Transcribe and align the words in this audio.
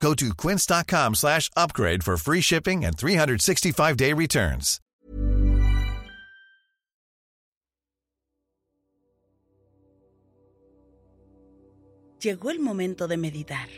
Go 0.00 0.14
to 0.14 0.34
quince.com 0.34 1.14
slash 1.14 1.50
upgrade 1.56 2.04
for 2.04 2.16
free 2.16 2.40
shipping 2.40 2.84
and 2.84 2.96
365-day 2.96 4.12
returns. 4.12 4.80
Llegó 12.20 12.50
el 12.50 12.60
momento 12.60 13.08
de 13.08 13.18
meditar. 13.18 13.68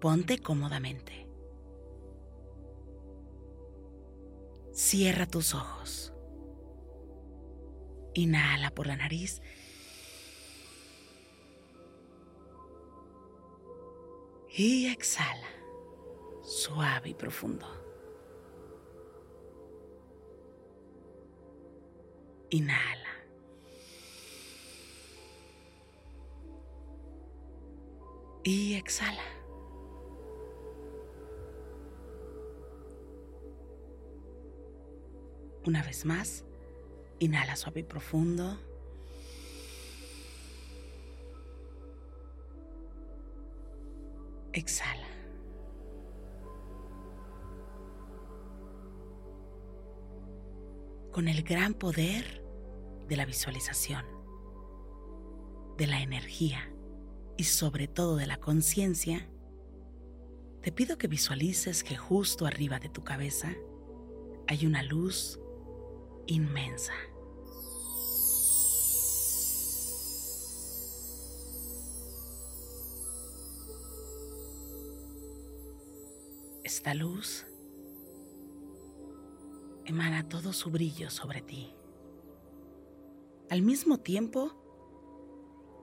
Ponte 0.00 0.38
cómodamente. 0.38 1.26
Cierra 4.72 5.26
tus 5.26 5.54
ojos. 5.54 6.12
Inhala 8.14 8.70
por 8.70 8.86
la 8.86 8.96
nariz. 8.96 9.42
Y 14.52 14.88
exhala, 14.88 15.46
suave 16.42 17.10
y 17.10 17.14
profundo. 17.14 17.66
Inhala. 22.50 23.08
Y 28.42 28.74
exhala. 28.74 29.22
Una 35.64 35.82
vez 35.84 36.04
más, 36.04 36.44
inhala 37.20 37.54
suave 37.54 37.80
y 37.80 37.84
profundo. 37.84 38.58
Con 51.12 51.26
el 51.26 51.42
gran 51.42 51.74
poder 51.74 52.44
de 53.08 53.16
la 53.16 53.24
visualización, 53.24 54.04
de 55.76 55.88
la 55.88 56.02
energía 56.02 56.72
y 57.36 57.44
sobre 57.44 57.88
todo 57.88 58.14
de 58.14 58.28
la 58.28 58.36
conciencia, 58.36 59.28
te 60.62 60.70
pido 60.70 60.98
que 60.98 61.08
visualices 61.08 61.82
que 61.82 61.96
justo 61.96 62.46
arriba 62.46 62.78
de 62.78 62.90
tu 62.90 63.02
cabeza 63.02 63.52
hay 64.46 64.66
una 64.66 64.84
luz 64.84 65.40
inmensa. 66.26 66.92
Esta 76.62 76.94
luz 76.94 77.46
emana 79.90 80.28
todo 80.28 80.52
su 80.52 80.70
brillo 80.70 81.10
sobre 81.10 81.42
ti, 81.42 81.74
al 83.50 83.60
mismo 83.60 83.98
tiempo 83.98 84.54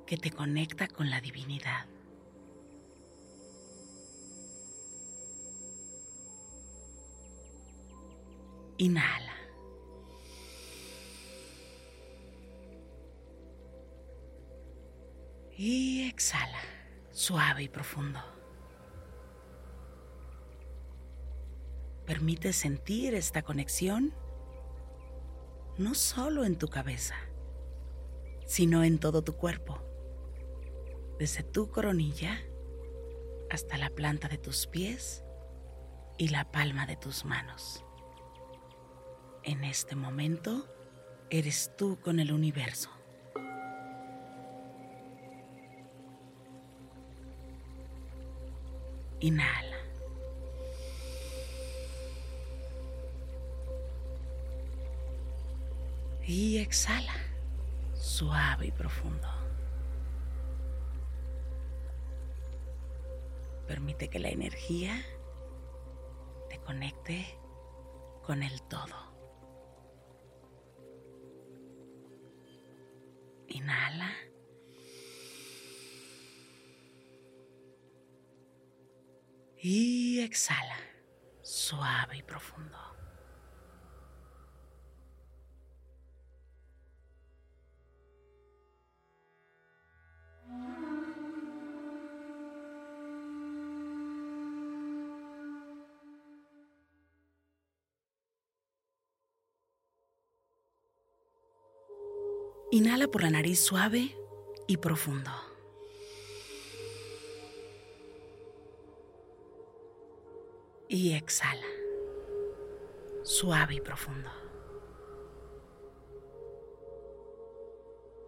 que 0.08 0.16
te 0.16 0.32
conecta 0.32 0.88
con 0.88 1.10
la 1.10 1.20
divinidad. 1.20 1.86
Inhala. 8.78 9.34
Y 15.58 16.08
exhala, 16.08 16.62
suave 17.12 17.64
y 17.64 17.68
profundo. 17.68 18.37
Permite 22.08 22.54
sentir 22.54 23.14
esta 23.14 23.42
conexión 23.42 24.14
no 25.78 25.94
solo 25.94 26.46
en 26.46 26.58
tu 26.58 26.70
cabeza, 26.70 27.16
sino 28.46 28.86
en 28.86 28.98
todo 28.98 29.26
tu 29.26 29.34
cuerpo, 29.34 29.82
desde 31.20 31.44
tu 31.44 31.70
coronilla 31.70 32.40
hasta 33.50 33.78
la 33.78 33.90
planta 33.90 34.30
de 34.30 34.38
tus 34.38 34.68
pies 34.68 35.26
y 36.18 36.30
la 36.30 36.50
palma 36.50 36.86
de 36.86 36.96
tus 36.96 37.26
manos. 37.26 37.84
En 39.44 39.66
este 39.66 39.98
momento 39.98 40.66
eres 41.30 41.76
tú 41.78 42.00
con 42.00 42.22
el 42.22 42.32
universo. 42.32 42.90
Inhala. 49.20 49.67
Y 56.28 56.58
exhala, 56.58 57.14
suave 57.94 58.68
y 58.68 58.72
profundo. 58.72 59.30
Permite 63.66 64.10
que 64.10 64.20
la 64.20 64.28
energía 64.28 65.02
te 66.50 66.60
conecte 66.60 67.26
con 68.24 68.44
el 68.44 68.62
todo. 68.64 69.16
Inhala. 73.48 74.12
Y 79.62 80.20
exhala, 80.20 80.78
suave 81.42 82.18
y 82.18 82.24
profundo. 82.24 82.97
Inhala 102.70 103.08
por 103.08 103.24
la 103.24 103.30
nariz 103.30 103.60
suave 103.62 104.16
y 104.68 104.76
profundo. 104.78 105.32
Y 110.90 111.14
exhala, 111.14 111.66
suave 113.24 113.76
y 113.76 113.82
profundo. 113.82 114.30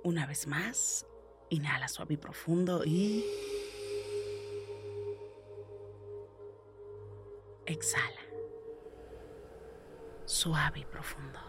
Una 0.03 0.25
vez 0.25 0.47
más, 0.47 1.05
inhala 1.49 1.87
suave 1.87 2.13
y 2.13 2.17
profundo 2.17 2.83
y 2.85 3.25
exhala, 7.65 8.21
suave 10.25 10.79
y 10.79 10.85
profundo. 10.85 11.39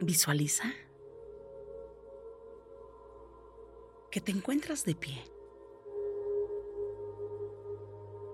Visualiza 0.00 0.72
que 4.10 4.20
te 4.20 4.32
encuentras 4.32 4.84
de 4.84 4.94
pie 4.94 5.24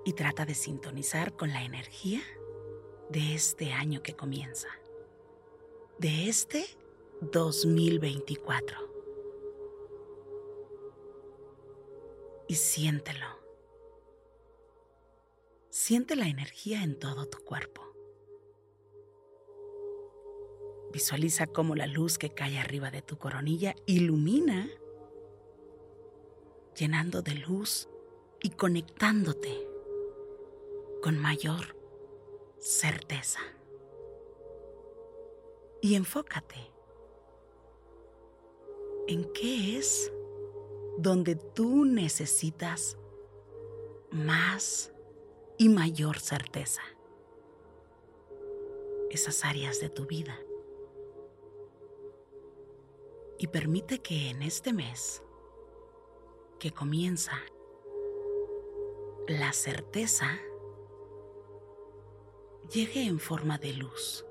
y 0.04 0.12
trata 0.12 0.44
de 0.44 0.54
sintonizar 0.54 1.36
con 1.36 1.50
la 1.50 1.62
energía 1.62 2.20
de 3.08 3.34
este 3.34 3.72
año 3.72 4.02
que 4.02 4.14
comienza, 4.14 4.68
de 5.98 6.28
este 6.28 6.64
2024. 7.30 8.76
Y 12.48 12.54
siéntelo. 12.56 13.26
Siente 15.70 16.16
la 16.16 16.26
energía 16.26 16.82
en 16.82 16.98
todo 16.98 17.26
tu 17.26 17.38
cuerpo. 17.44 17.82
Visualiza 20.92 21.46
cómo 21.46 21.76
la 21.76 21.86
luz 21.86 22.18
que 22.18 22.34
cae 22.34 22.58
arriba 22.58 22.90
de 22.90 23.02
tu 23.02 23.16
coronilla 23.16 23.74
ilumina, 23.86 24.68
llenando 26.76 27.22
de 27.22 27.36
luz 27.36 27.88
y 28.42 28.50
conectándote 28.50 29.68
con 31.02 31.18
mayor 31.18 31.76
certeza. 32.58 33.40
Y 35.80 35.94
enfócate 35.94 36.71
en 39.08 39.24
qué 39.32 39.78
es 39.78 40.12
donde 40.96 41.36
tú 41.36 41.84
necesitas 41.84 42.96
más 44.10 44.92
y 45.58 45.68
mayor 45.68 46.18
certeza. 46.18 46.82
Esas 49.10 49.44
áreas 49.44 49.80
de 49.80 49.90
tu 49.90 50.06
vida. 50.06 50.38
Y 53.38 53.48
permite 53.48 54.00
que 54.00 54.30
en 54.30 54.42
este 54.42 54.72
mes 54.72 55.22
que 56.58 56.70
comienza 56.70 57.32
la 59.26 59.52
certeza 59.52 60.38
llegue 62.72 63.04
en 63.04 63.18
forma 63.18 63.58
de 63.58 63.72
luz, 63.72 64.24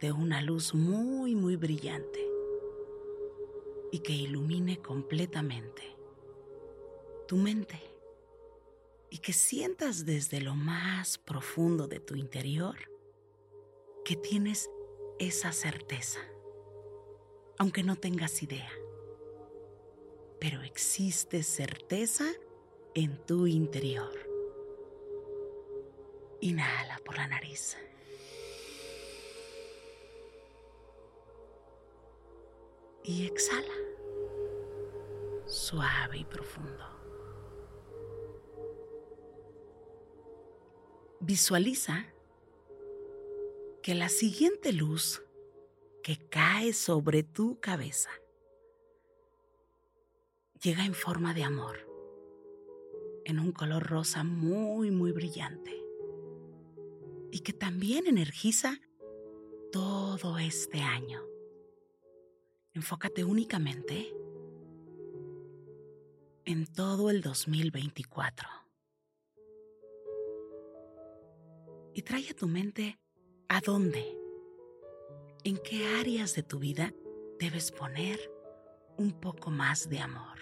de 0.00 0.12
una 0.12 0.40
luz 0.40 0.74
muy, 0.74 1.34
muy 1.34 1.56
brillante 1.56 2.27
y 3.90 4.00
que 4.00 4.12
ilumine 4.12 4.78
completamente 4.78 5.82
tu 7.26 7.36
mente 7.36 7.80
y 9.10 9.18
que 9.18 9.32
sientas 9.32 10.04
desde 10.04 10.40
lo 10.40 10.54
más 10.54 11.18
profundo 11.18 11.88
de 11.88 12.00
tu 12.00 12.14
interior 12.14 12.76
que 14.04 14.16
tienes 14.16 14.70
esa 15.18 15.52
certeza, 15.52 16.20
aunque 17.58 17.82
no 17.82 17.96
tengas 17.96 18.42
idea. 18.42 18.70
Pero 20.40 20.62
existe 20.62 21.42
certeza 21.42 22.24
en 22.94 23.18
tu 23.26 23.46
interior. 23.46 24.12
Inhala 26.40 26.98
por 27.04 27.16
la 27.16 27.26
nariz. 27.26 27.76
Y 33.08 33.24
exhala. 33.24 33.72
Suave 35.46 36.18
y 36.18 36.24
profundo. 36.26 36.84
Visualiza 41.18 42.04
que 43.82 43.94
la 43.94 44.10
siguiente 44.10 44.74
luz 44.74 45.22
que 46.02 46.18
cae 46.28 46.74
sobre 46.74 47.22
tu 47.22 47.58
cabeza 47.60 48.10
llega 50.60 50.84
en 50.84 50.92
forma 50.92 51.32
de 51.32 51.44
amor, 51.44 51.78
en 53.24 53.38
un 53.38 53.52
color 53.52 53.84
rosa 53.84 54.22
muy, 54.22 54.90
muy 54.90 55.12
brillante, 55.12 55.82
y 57.32 57.40
que 57.40 57.54
también 57.54 58.06
energiza 58.06 58.78
todo 59.72 60.36
este 60.36 60.82
año. 60.82 61.37
Enfócate 62.78 63.24
únicamente 63.24 64.14
en 66.44 66.64
todo 66.64 67.10
el 67.10 67.22
2024. 67.22 68.48
Y 71.92 72.02
trae 72.02 72.30
a 72.30 72.34
tu 72.34 72.46
mente 72.46 72.96
a 73.48 73.60
dónde, 73.60 74.16
en 75.42 75.58
qué 75.58 75.88
áreas 75.98 76.36
de 76.36 76.44
tu 76.44 76.60
vida 76.60 76.94
debes 77.40 77.72
poner 77.72 78.20
un 78.96 79.10
poco 79.10 79.50
más 79.50 79.88
de 79.88 79.98
amor. 79.98 80.38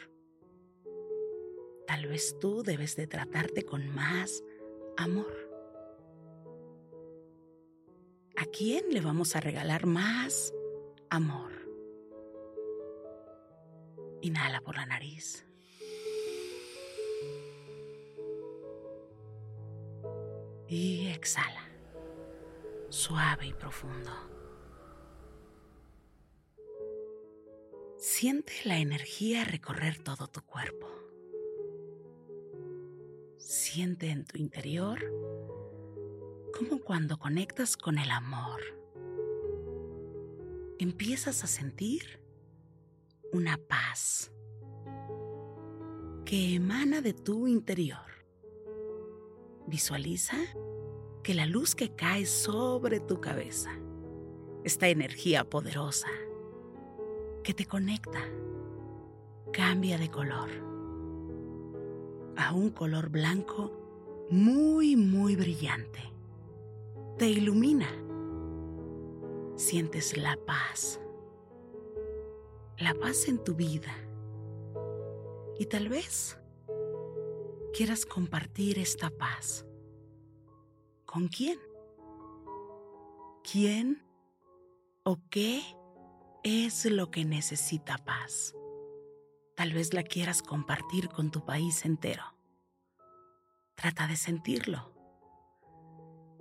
Tal 1.87 2.06
vez 2.06 2.39
tú 2.39 2.62
debes 2.62 2.97
de 2.97 3.06
tratarte 3.06 3.65
con 3.65 3.89
más 3.94 4.44
amor. 4.99 5.32
¿A 8.37 8.44
quién 8.44 8.91
le 8.91 9.00
vamos 9.00 9.35
a 9.37 9.41
regalar 9.41 9.87
más 9.87 10.53
amor? 11.09 11.56
Inhala 14.23 14.61
por 14.61 14.77
la 14.77 14.87
nariz. 14.87 15.45
Y 20.69 21.09
exhala, 21.09 21.69
suave 22.89 23.47
y 23.47 23.53
profundo. 23.53 24.11
Siente 27.99 28.53
la 28.65 28.79
energía 28.79 29.45
recorrer 29.45 29.99
todo 29.99 30.27
tu 30.29 30.43
cuerpo. 30.43 30.87
Siente 33.37 34.11
en 34.11 34.25
tu 34.25 34.39
interior 34.39 34.99
como 36.57 36.81
cuando 36.81 37.19
conectas 37.19 37.77
con 37.77 37.99
el 37.99 38.11
amor. 38.11 38.61
Empiezas 40.79 41.45
a 41.45 41.47
sentir 41.47 42.21
una 43.37 43.59
paz 43.59 44.33
que 46.25 46.55
emana 46.55 47.03
de 47.03 47.12
tu 47.12 47.47
interior. 47.47 47.99
Visualiza 49.67 50.38
que 51.23 51.35
la 51.35 51.44
luz 51.44 51.75
que 51.75 51.94
cae 51.94 52.25
sobre 52.25 52.99
tu 52.99 53.21
cabeza, 53.21 53.71
esta 54.65 54.88
energía 54.88 55.44
poderosa, 55.44 56.09
que 57.44 57.53
te 57.53 57.67
conecta 57.67 58.21
cambia 59.53 59.99
de 59.99 60.11
color 60.11 60.49
a 62.37 62.55
un 62.55 62.71
color 62.71 63.11
blanco 63.11 64.27
muy, 64.31 64.97
muy 64.97 65.37
brillante. 65.37 66.00
Te 67.19 67.29
ilumina. 67.29 67.89
Sientes 69.56 70.17
la 70.17 70.39
paz. 70.47 71.00
La 72.78 72.94
paz 72.94 73.28
en 73.28 73.43
tu 73.43 73.55
vida. 73.55 73.94
Y 75.58 75.67
tal 75.67 75.88
vez 75.88 76.38
quieras 77.73 78.05
compartir 78.05 78.78
esta 78.78 79.11
paz. 79.11 79.67
¿Con 81.06 81.28
quién? 81.28 81.58
¿Quién 83.43 84.02
o 85.05 85.19
qué 85.31 85.62
es 86.43 86.84
lo 86.84 87.11
que 87.11 87.25
necesita 87.25 87.96
paz. 87.99 88.55
Tal 89.56 89.72
vez 89.72 89.94
la 89.94 90.02
quieras 90.02 90.43
compartir 90.43 91.08
con 91.08 91.31
tu 91.31 91.44
país 91.44 91.84
entero. 91.84 92.25
Trata 93.75 94.06
de 94.06 94.17
sentirlo. 94.17 94.93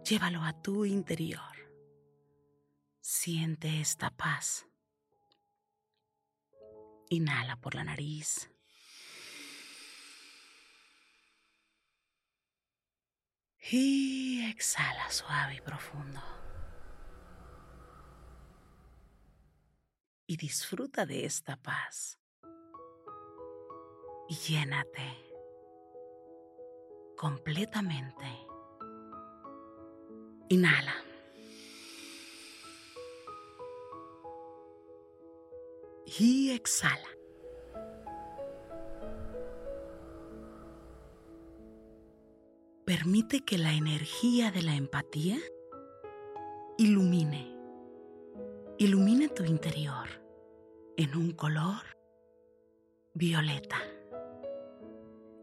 Llévalo 0.03 0.41
a 0.41 0.53
tu 0.61 0.85
interior. 0.85 1.41
Siente 3.01 3.81
esta 3.81 4.09
paz. 4.09 4.67
Inhala 7.09 7.55
por 7.57 7.75
la 7.75 7.83
nariz. 7.83 8.49
Y 13.71 14.45
exhala 14.49 15.09
suave 15.11 15.55
y 15.55 15.61
profundo. 15.61 16.21
y 20.27 20.37
disfruta 20.37 21.05
de 21.05 21.25
esta 21.25 21.55
paz. 21.57 22.19
Y 24.27 24.35
llénate 24.35 25.23
completamente. 27.15 28.25
Inhala. 30.49 30.95
Y 36.05 36.51
exhala. 36.51 37.09
Permite 42.85 43.43
que 43.43 43.57
la 43.57 43.73
energía 43.73 44.51
de 44.51 44.61
la 44.61 44.75
empatía 44.75 45.37
ilumine 46.77 47.55
ilumina 48.77 49.27
tu 49.29 49.43
interior 49.43 50.07
en 50.97 51.15
un 51.15 51.31
color 51.31 51.81
violeta. 53.13 53.77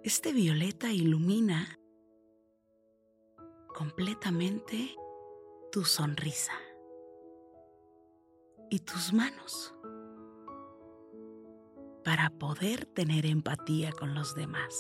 Este 0.05 0.33
violeta 0.33 0.93
ilumina 0.93 1.79
completamente 3.75 4.95
tu 5.71 5.85
sonrisa 5.85 6.53
y 8.71 8.81
tus 8.81 9.13
manos 9.13 9.75
para 12.05 12.31
poder 12.31 12.87
tener 12.87 13.27
empatía 13.27 13.93
con 13.93 14.15
los 14.15 14.35
demás, 14.35 14.75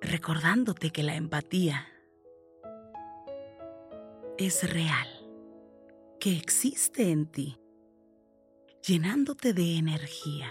recordándote 0.00 0.90
que 0.90 1.02
la 1.02 1.16
empatía 1.16 1.86
es 4.36 4.70
real 4.72 5.08
que 6.20 6.36
existe 6.36 7.10
en 7.10 7.26
ti, 7.26 7.58
llenándote 8.86 9.52
de 9.52 9.76
energía. 9.76 10.50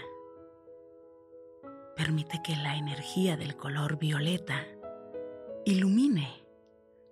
Permite 1.96 2.40
que 2.42 2.56
la 2.56 2.76
energía 2.76 3.36
del 3.36 3.56
color 3.56 3.98
violeta 3.98 4.66
ilumine 5.64 6.46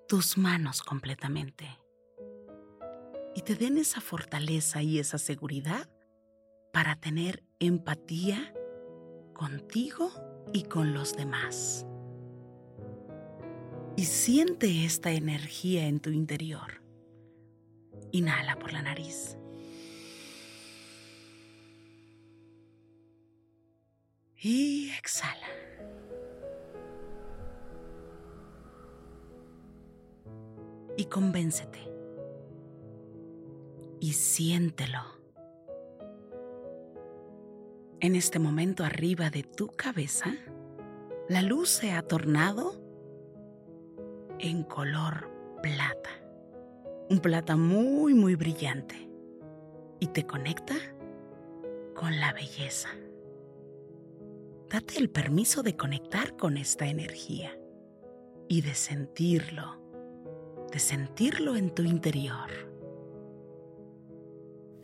tus 0.09 0.38
manos 0.38 0.83
completamente 0.83 1.80
y 3.35 3.42
te 3.42 3.54
den 3.54 3.76
esa 3.76 4.00
fortaleza 4.00 4.83
y 4.83 4.99
esa 4.99 5.18
seguridad 5.18 5.90
para 6.76 6.95
tener 6.95 7.42
empatía 7.59 8.52
contigo 9.33 10.11
y 10.52 10.64
con 10.64 10.92
los 10.92 11.16
demás. 11.16 11.87
Y 13.97 14.04
siente 14.04 14.85
esta 14.85 15.11
energía 15.11 15.87
en 15.87 16.00
tu 16.00 16.11
interior. 16.11 16.83
Inhala 18.12 18.59
por 18.59 18.75
la 18.75 18.83
nariz. 18.83 19.38
Y 24.37 24.90
exhala. 24.99 25.49
Y 30.99 31.06
convéncete. 31.06 31.90
Y 33.99 34.12
siéntelo. 34.12 35.25
En 38.00 38.15
este 38.15 38.38
momento 38.38 38.85
arriba 38.85 39.31
de 39.31 39.43
tu 39.43 39.69
cabeza, 39.69 40.35
la 41.31 41.41
luz 41.41 41.71
se 41.71 41.93
ha 41.93 42.03
tornado 42.03 42.75
en 44.38 44.65
color 44.65 45.31
plata. 45.62 46.11
Un 47.09 47.21
plata 47.21 47.57
muy, 47.57 48.12
muy 48.12 48.35
brillante. 48.35 49.09
Y 49.99 50.09
te 50.09 50.26
conecta 50.26 50.75
con 51.95 52.21
la 52.21 52.35
belleza. 52.35 52.91
Date 54.69 54.99
el 54.99 55.09
permiso 55.09 55.62
de 55.62 55.75
conectar 55.75 56.37
con 56.37 56.59
esta 56.59 56.87
energía 56.87 57.59
y 58.47 58.61
de 58.61 58.75
sentirlo, 58.75 59.81
de 60.71 60.79
sentirlo 60.81 61.57
en 61.57 61.75
tu 61.75 61.83
interior. 61.83 62.50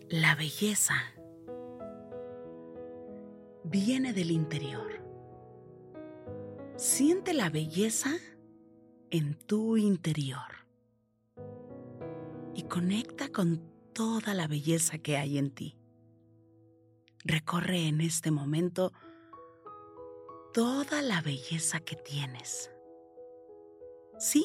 La 0.09 0.35
belleza 0.35 0.95
viene 3.65 4.13
del 4.13 4.31
interior. 4.31 5.03
Siente 6.77 7.33
la 7.33 7.51
belleza 7.51 8.11
en 9.11 9.35
tu 9.35 9.77
interior 9.77 10.67
y 12.55 12.63
conecta 12.65 13.31
con 13.31 13.63
toda 13.93 14.35
la 14.35 14.47
belleza 14.47 14.99
que 14.99 15.17
hay 15.17 15.39
en 15.39 15.51
ti. 15.51 15.77
Recorre 17.25 17.87
en 17.87 18.01
este 18.01 18.31
momento 18.31 18.93
toda 20.53 21.03
la 21.03 21.21
belleza 21.21 21.81
que 21.81 21.97
tienes. 21.97 22.71
Sí, 24.19 24.45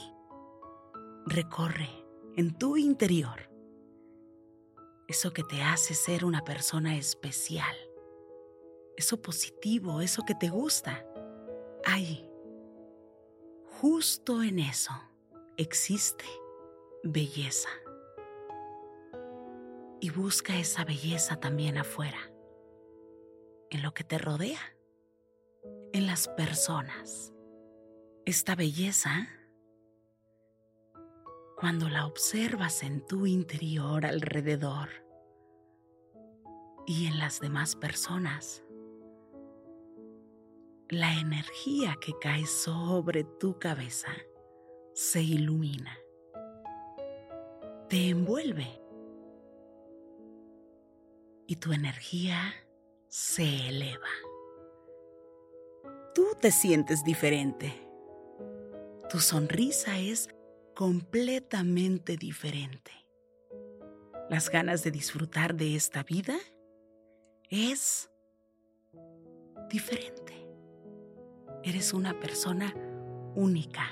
recorre 1.25 1.89
en 2.35 2.57
tu 2.57 2.77
interior 2.77 3.49
eso 5.07 5.31
que 5.31 5.43
te 5.43 5.61
hace 5.61 5.93
ser 5.93 6.25
una 6.25 6.43
persona 6.43 6.97
especial, 6.97 7.75
eso 8.97 9.21
positivo, 9.21 10.01
eso 10.01 10.23
que 10.25 10.35
te 10.35 10.49
gusta. 10.49 11.05
Ahí 11.85 12.27
Justo 13.81 14.41
en 14.41 14.57
eso 14.57 14.91
existe 15.55 16.25
belleza. 17.03 17.69
Y 20.01 20.09
busca 20.09 20.57
esa 20.57 20.83
belleza 20.83 21.39
también 21.39 21.77
afuera, 21.77 22.17
en 23.69 23.83
lo 23.83 23.93
que 23.93 24.03
te 24.03 24.17
rodea, 24.17 24.59
en 25.93 26.07
las 26.07 26.27
personas. 26.27 27.33
Esta 28.25 28.55
belleza, 28.55 29.27
cuando 31.59 31.87
la 31.87 32.07
observas 32.07 32.81
en 32.81 33.05
tu 33.05 33.27
interior 33.27 34.07
alrededor 34.07 34.89
y 36.87 37.05
en 37.05 37.19
las 37.19 37.39
demás 37.39 37.75
personas, 37.75 38.63
la 40.89 41.19
energía 41.19 41.97
que 41.99 42.13
cae 42.19 42.45
sobre 42.45 43.23
tu 43.23 43.59
cabeza 43.59 44.11
se 44.93 45.21
ilumina, 45.21 45.97
te 47.89 48.09
envuelve 48.09 48.67
y 51.45 51.57
tu 51.57 51.73
energía 51.73 52.39
se 53.07 53.67
eleva. 53.67 54.09
Tú 56.15 56.25
te 56.39 56.51
sientes 56.51 57.03
diferente. 57.03 57.73
Tu 59.09 59.19
sonrisa 59.19 59.99
es 59.99 60.29
completamente 60.73 62.17
diferente. 62.17 62.91
Las 64.29 64.49
ganas 64.49 64.83
de 64.83 64.91
disfrutar 64.91 65.55
de 65.55 65.75
esta 65.75 66.03
vida 66.03 66.37
es 67.49 68.09
diferente. 69.69 70.26
Eres 71.67 71.91
una 71.91 72.17
persona 72.17 72.73
única. 73.35 73.89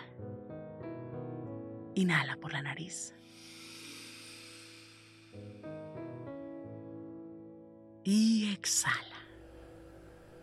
Inhala 1.94 2.38
por 2.38 2.54
la 2.54 2.62
nariz. 2.62 3.14
Y 8.06 8.50
exhala, 8.54 9.20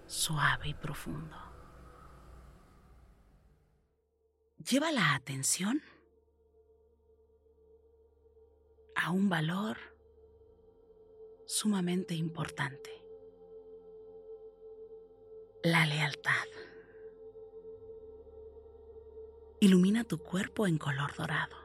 suave 0.06 0.68
y 0.68 0.74
profundo. 0.74 1.38
Lleva 4.58 4.92
la 4.92 5.14
atención 5.14 5.80
a 8.94 9.10
un 9.10 9.30
valor 9.30 9.78
sumamente 11.46 12.14
importante, 12.14 12.90
la 15.62 15.86
lealtad. 15.86 16.44
Ilumina 19.62 20.02
tu 20.02 20.18
cuerpo 20.18 20.66
en 20.66 20.76
color 20.76 21.14
dorado. 21.16 21.56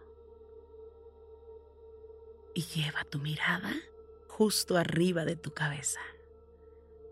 Y 2.54 2.62
lleva 2.62 3.04
tu 3.06 3.18
mirada 3.18 3.74
justo 4.28 4.78
arriba 4.78 5.26
de 5.26 5.36
tu 5.36 5.50
cabeza. 5.50 6.00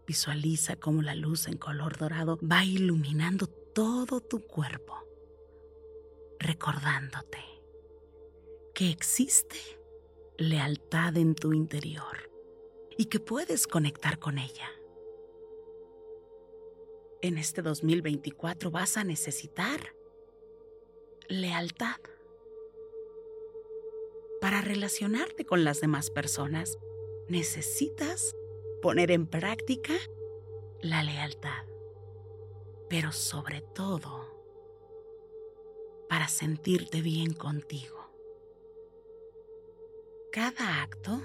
Visualiza 0.05 0.75
cómo 0.75 1.01
la 1.01 1.15
luz 1.15 1.47
en 1.47 1.57
color 1.57 1.97
dorado 1.97 2.37
va 2.37 2.63
iluminando 2.63 3.47
todo 3.47 4.21
tu 4.21 4.45
cuerpo, 4.45 4.95
recordándote 6.37 7.43
que 8.75 8.91
existe 8.91 9.57
lealtad 10.37 11.17
en 11.17 11.33
tu 11.33 11.53
interior 11.53 12.29
y 12.95 13.05
que 13.05 13.19
puedes 13.19 13.65
conectar 13.65 14.19
con 14.19 14.37
ella. 14.37 14.69
En 17.23 17.39
este 17.39 17.63
2024 17.63 18.69
vas 18.69 18.97
a 18.97 19.03
necesitar 19.03 19.95
lealtad. 21.27 21.99
Para 24.41 24.61
relacionarte 24.61 25.45
con 25.45 25.63
las 25.63 25.81
demás 25.81 26.09
personas, 26.11 26.77
necesitas 27.27 28.35
poner 28.81 29.11
en 29.11 29.25
práctica 29.27 29.93
la 30.81 31.03
lealtad. 31.03 31.65
Pero 32.89 33.11
sobre 33.11 33.61
todo, 33.61 34.35
para 36.07 36.27
sentirte 36.27 37.01
bien 37.01 37.33
contigo. 37.33 37.95
Cada 40.31 40.83
acto 40.83 41.21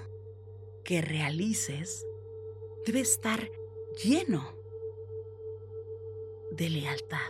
que 0.83 1.01
realices 1.01 2.07
debe 2.85 3.01
estar 3.01 3.51
lleno 4.03 4.57
de 6.51 6.69
lealtad. 6.69 7.29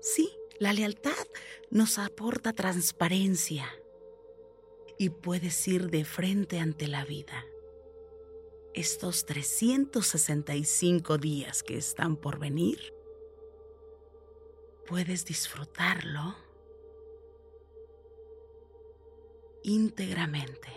Sí, 0.00 0.39
la 0.60 0.74
lealtad 0.74 1.26
nos 1.70 1.98
aporta 1.98 2.52
transparencia 2.52 3.66
y 4.98 5.08
puedes 5.08 5.66
ir 5.66 5.88
de 5.88 6.04
frente 6.04 6.58
ante 6.58 6.86
la 6.86 7.06
vida. 7.06 7.46
Estos 8.74 9.24
365 9.24 11.16
días 11.16 11.62
que 11.62 11.78
están 11.78 12.18
por 12.18 12.38
venir, 12.38 12.94
puedes 14.86 15.24
disfrutarlo 15.24 16.36
íntegramente. 19.62 20.68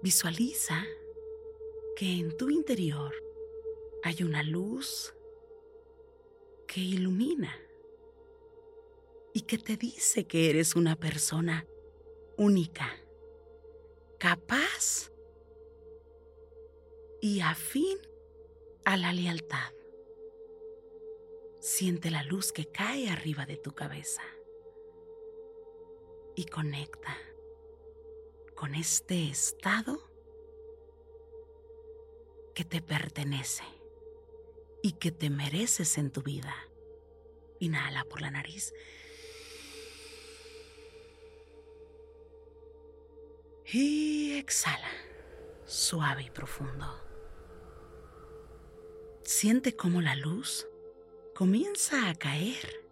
Visualiza 0.00 0.84
que 1.96 2.20
en 2.20 2.36
tu 2.36 2.50
interior 2.50 3.12
hay 4.04 4.22
una 4.22 4.44
luz 4.44 5.15
que 6.66 6.80
ilumina 6.80 7.54
y 9.32 9.42
que 9.42 9.58
te 9.58 9.76
dice 9.76 10.26
que 10.26 10.50
eres 10.50 10.76
una 10.76 10.96
persona 10.96 11.66
única, 12.36 12.90
capaz 14.18 15.12
y 17.20 17.40
afín 17.40 17.98
a 18.84 18.96
la 18.96 19.12
lealtad. 19.12 19.72
Siente 21.60 22.10
la 22.10 22.22
luz 22.22 22.52
que 22.52 22.66
cae 22.66 23.08
arriba 23.08 23.44
de 23.46 23.56
tu 23.56 23.72
cabeza 23.72 24.22
y 26.34 26.46
conecta 26.46 27.16
con 28.54 28.74
este 28.74 29.28
estado 29.28 29.98
que 32.54 32.64
te 32.64 32.80
pertenece 32.80 33.64
y 34.86 34.92
que 34.92 35.10
te 35.10 35.30
mereces 35.30 35.98
en 35.98 36.12
tu 36.12 36.22
vida. 36.22 36.54
Inhala 37.58 38.04
por 38.04 38.20
la 38.20 38.30
nariz. 38.30 38.72
Y 43.64 44.34
exhala, 44.38 44.88
suave 45.64 46.22
y 46.22 46.30
profundo. 46.30 46.86
Siente 49.24 49.74
cómo 49.74 50.00
la 50.02 50.14
luz 50.14 50.68
comienza 51.34 52.08
a 52.08 52.14
caer 52.14 52.84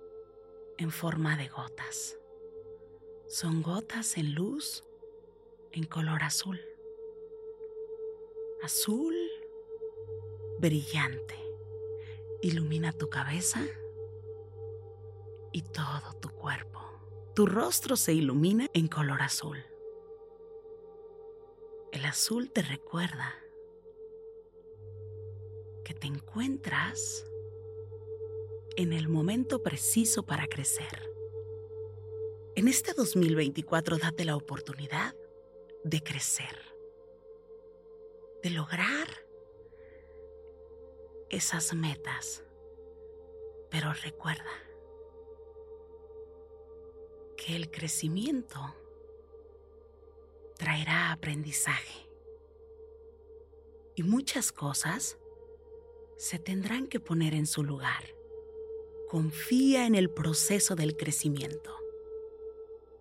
en 0.79 0.91
forma 0.91 1.37
de 1.37 1.47
gotas. 1.47 2.19
Son 3.29 3.63
gotas 3.63 4.19
en 4.19 4.35
luz 4.35 4.83
en 5.71 5.85
color 5.85 6.25
azul. 6.25 6.61
Azul 8.65 9.15
brillante. 10.59 11.44
Ilumina 12.45 12.93
tu 12.93 13.09
cabeza 13.09 13.63
y 15.51 15.63
todo 15.63 16.13
tu 16.21 16.29
cuerpo. 16.29 16.79
Tu 17.35 17.47
rostro 17.47 17.97
se 17.97 18.13
ilumina 18.13 18.69
en 18.75 18.87
color 18.87 19.23
azul. 19.23 19.65
El 21.91 22.05
azul 22.05 22.51
te 22.51 22.61
recuerda 22.61 23.35
que 25.87 25.95
te 25.95 26.07
encuentras 26.07 27.25
en 28.77 28.93
el 28.93 29.09
momento 29.09 29.63
preciso 29.63 30.27
para 30.27 30.47
crecer. 30.47 31.11
En 32.57 32.69
este 32.69 32.93
2024 32.93 33.97
date 33.97 34.27
la 34.27 34.37
oportunidad 34.37 35.17
de 35.83 36.03
crecer, 36.03 36.59
de 38.43 38.51
lograr 38.51 39.24
esas 41.35 41.75
metas. 41.75 42.43
Pero 43.71 43.93
recuerda 43.93 44.53
que 47.37 47.57
el 47.57 47.71
crecimiento 47.71 48.61
traerá 50.57 51.13
aprendizaje 51.13 52.09
y 53.97 54.03
muchas 54.03 54.53
cosas 54.53 55.19
se 56.17 56.39
tendrán 56.39 56.87
que 56.87 57.01
poner 57.01 57.35
en 57.35 57.47
su 57.47 57.65
lugar. 57.65 58.05
Confía 59.09 59.87
en 59.87 59.95
el 59.95 60.11
proceso 60.11 60.75
del 60.75 60.97
crecimiento. 60.97 61.77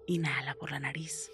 Inhala 0.08 0.56
por 0.56 0.72
la 0.72 0.80
nariz. 0.80 1.32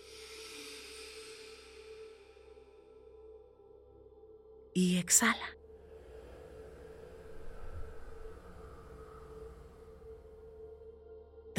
Y 4.74 4.98
exhala. 4.98 5.59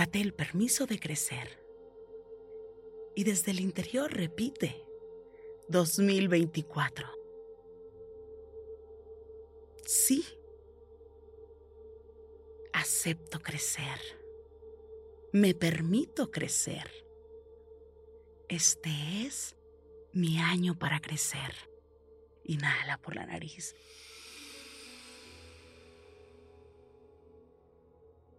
Date 0.00 0.23
el 0.23 0.33
permiso 0.33 0.87
de 0.87 0.99
crecer. 0.99 1.62
Y 3.14 3.25
desde 3.25 3.50
el 3.50 3.61
interior 3.61 4.11
repite 4.11 4.83
2024. 5.69 7.07
Sí 9.85 10.25
acepto 12.73 13.42
crecer. 13.42 14.00
Me 15.35 15.54
permito 15.54 16.30
crecer. 16.30 16.90
Este 18.49 18.88
es 19.27 19.55
mi 20.14 20.38
año 20.38 20.79
para 20.79 21.01
crecer. 21.01 21.55
Inhala 22.44 22.96
por 22.96 23.16
la 23.16 23.27
nariz. 23.27 23.77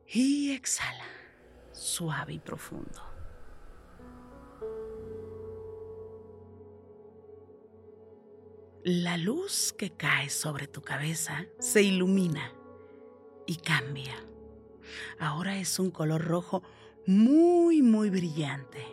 Y 0.07 0.53
exhala, 0.53 1.20
suave 1.71 2.33
y 2.33 2.39
profundo. 2.39 3.01
La 8.83 9.15
luz 9.17 9.73
que 9.73 9.91
cae 9.91 10.29
sobre 10.29 10.67
tu 10.67 10.81
cabeza 10.81 11.45
se 11.59 11.83
ilumina 11.83 12.51
y 13.45 13.57
cambia. 13.57 14.15
Ahora 15.19 15.57
es 15.59 15.77
un 15.77 15.91
color 15.91 16.23
rojo 16.23 16.63
muy, 17.05 17.81
muy 17.81 18.09
brillante 18.09 18.83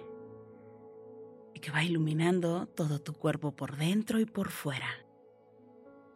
y 1.54 1.60
que 1.60 1.70
va 1.70 1.84
iluminando 1.84 2.66
todo 2.66 3.00
tu 3.00 3.14
cuerpo 3.14 3.56
por 3.56 3.76
dentro 3.76 4.20
y 4.20 4.26
por 4.26 4.50
fuera. 4.50 4.90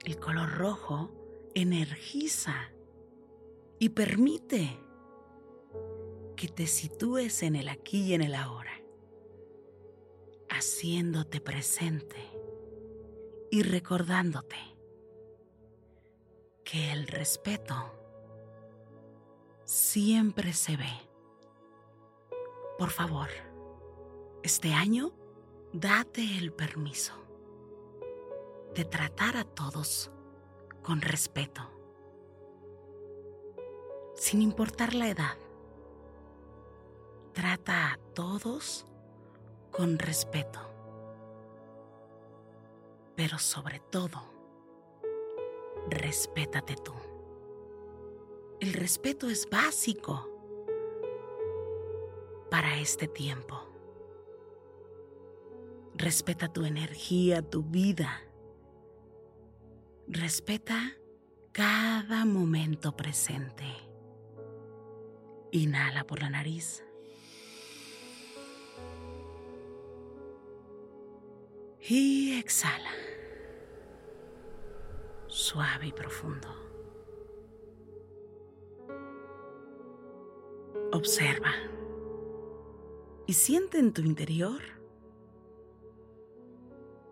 El 0.04 0.18
color 0.18 0.50
rojo 0.50 1.10
energiza 1.54 2.54
y 3.78 3.88
permite 3.90 4.78
que 6.42 6.48
te 6.48 6.66
sitúes 6.66 7.44
en 7.44 7.54
el 7.54 7.68
aquí 7.68 8.06
y 8.06 8.14
en 8.14 8.20
el 8.20 8.34
ahora, 8.34 8.72
haciéndote 10.50 11.40
presente 11.40 12.16
y 13.48 13.62
recordándote 13.62 14.56
que 16.64 16.90
el 16.90 17.06
respeto 17.06 17.94
siempre 19.64 20.52
se 20.52 20.76
ve. 20.76 20.92
Por 22.76 22.90
favor, 22.90 23.28
este 24.42 24.72
año 24.72 25.12
date 25.72 26.38
el 26.38 26.52
permiso 26.52 27.14
de 28.74 28.84
tratar 28.84 29.36
a 29.36 29.44
todos 29.44 30.10
con 30.82 31.02
respeto, 31.02 31.70
sin 34.16 34.42
importar 34.42 34.92
la 34.94 35.08
edad. 35.08 35.41
Trata 37.32 37.92
a 37.92 37.98
todos 38.14 38.84
con 39.70 39.98
respeto, 39.98 40.60
pero 43.16 43.38
sobre 43.38 43.80
todo, 43.80 44.20
respétate 45.88 46.76
tú. 46.76 46.92
El 48.60 48.74
respeto 48.74 49.28
es 49.28 49.48
básico 49.48 50.28
para 52.50 52.78
este 52.78 53.08
tiempo. 53.08 53.60
Respeta 55.94 56.52
tu 56.52 56.66
energía, 56.66 57.42
tu 57.42 57.62
vida. 57.62 58.20
Respeta 60.06 60.92
cada 61.52 62.26
momento 62.26 62.94
presente. 62.94 63.64
Inhala 65.50 66.04
por 66.04 66.20
la 66.20 66.28
nariz. 66.28 66.84
Y 71.88 72.38
exhala. 72.38 72.90
Suave 75.26 75.88
y 75.88 75.92
profundo. 75.92 76.48
Observa 80.92 81.50
y 83.26 83.32
siente 83.32 83.78
en 83.78 83.92
tu 83.92 84.02
interior 84.02 84.60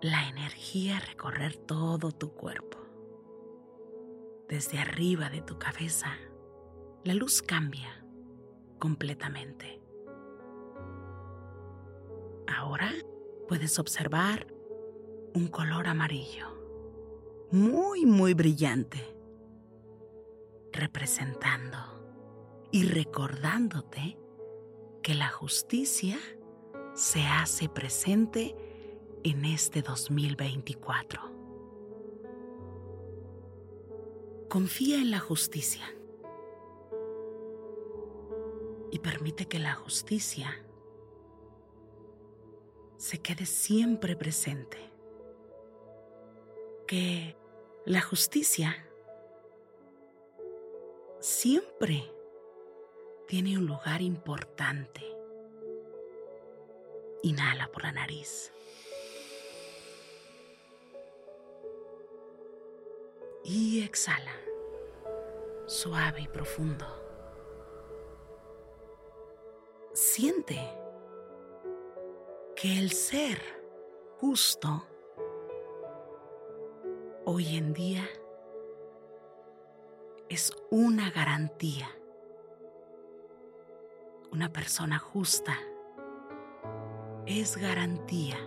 la 0.03 0.29
energía 0.29 1.01
recorrer 1.01 1.57
todo 1.57 2.13
tu 2.13 2.33
cuerpo. 2.33 2.79
Desde 4.49 4.79
arriba 4.79 5.31
de 5.31 5.43
tu 5.43 5.59
cabeza, 5.59 6.15
la 7.03 7.15
luz 7.15 7.43
cambia 7.43 8.05
completamente. 8.79 9.83
Ahora 12.47 12.93
puedes 13.49 13.79
observar 13.79 14.60
un 15.35 15.49
color 15.49 15.87
amarillo, 15.87 16.47
muy, 17.51 18.07
muy 18.07 18.35
brillante, 18.35 19.17
representando 20.73 21.79
y 22.71 22.85
recordándote 22.85 24.19
que 25.03 25.15
la 25.15 25.29
justicia 25.29 26.19
se 26.95 27.23
hace 27.23 27.69
presente 27.69 28.55
en 29.25 29.45
este 29.45 29.83
2024. 29.83 31.23
Confía 34.49 34.97
en 34.97 35.11
la 35.11 35.21
justicia 35.21 35.85
y 38.91 38.99
permite 38.99 39.47
que 39.47 39.59
la 39.59 39.75
justicia 39.75 40.53
se 42.97 43.19
quede 43.19 43.47
siempre 43.47 44.17
presente. 44.17 44.90
Que 46.91 47.37
la 47.85 48.01
justicia 48.01 48.85
siempre 51.21 52.13
tiene 53.29 53.57
un 53.57 53.67
lugar 53.67 54.03
importante. 54.03 55.01
Inhala 57.23 57.71
por 57.71 57.85
la 57.85 57.93
nariz. 57.93 58.53
Y 63.45 63.85
exhala, 63.85 64.35
suave 65.67 66.23
y 66.23 66.27
profundo. 66.27 66.87
Siente 69.93 70.59
que 72.57 72.81
el 72.81 72.91
ser 72.91 73.41
justo 74.19 74.90
hoy 77.25 77.57
en 77.57 77.73
día 77.73 78.09
es 80.29 80.53
una 80.71 81.11
garantía. 81.11 81.89
Una 84.33 84.53
persona 84.53 84.99
justa 84.99 85.57
es 87.27 87.57
garantía. 87.57 88.39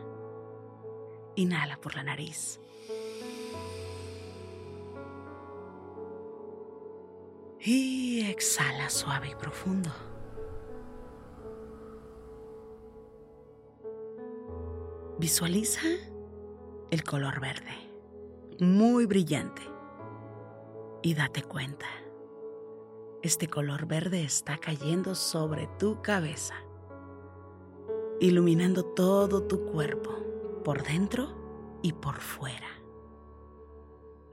Inhala 1.35 1.77
por 1.77 1.95
la 1.95 2.03
nariz. 2.03 2.59
Y 7.59 8.25
exhala 8.29 8.89
suave 8.89 9.29
y 9.29 9.35
profundo. 9.35 9.89
Visualiza 15.17 15.81
el 16.91 17.03
color 17.03 17.39
verde, 17.39 17.92
muy 18.59 19.05
brillante. 19.05 19.61
Y 21.01 21.13
date 21.15 21.43
cuenta, 21.43 21.87
este 23.21 23.47
color 23.47 23.85
verde 23.85 24.23
está 24.23 24.57
cayendo 24.57 25.15
sobre 25.15 25.67
tu 25.79 26.01
cabeza, 26.01 26.55
iluminando 28.19 28.85
todo 28.85 29.43
tu 29.43 29.65
cuerpo, 29.65 30.11
por 30.63 30.83
dentro 30.83 31.79
y 31.81 31.93
por 31.93 32.19
fuera. 32.19 32.69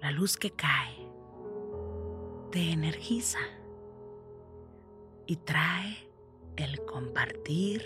La 0.01 0.13
luz 0.13 0.37
que 0.37 0.53
cae 0.53 1.09
te 2.51 2.73
energiza 2.73 3.39
y 5.27 5.37
trae 5.37 6.11
el 6.57 6.85
compartir 6.85 7.83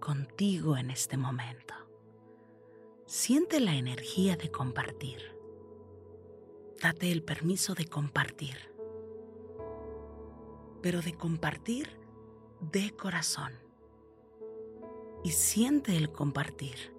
contigo 0.00 0.76
en 0.76 0.90
este 0.90 1.16
momento. 1.16 1.69
Siente 3.10 3.58
la 3.58 3.74
energía 3.74 4.36
de 4.36 4.52
compartir. 4.52 5.36
Date 6.80 7.10
el 7.10 7.24
permiso 7.24 7.74
de 7.74 7.86
compartir, 7.86 8.54
pero 10.80 11.02
de 11.02 11.14
compartir 11.14 11.88
de 12.60 12.94
corazón. 12.94 13.52
Y 15.24 15.32
siente 15.32 15.96
el 15.96 16.12
compartir. 16.12 16.94